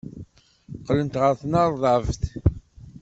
Qqlent 0.79 1.19
ɣer 1.21 1.33
tnerdabt. 1.41 2.21